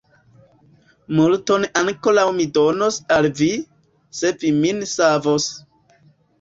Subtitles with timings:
[1.19, 3.53] Multon ankoraŭ mi donos al vi,
[4.23, 5.51] se vi min savos!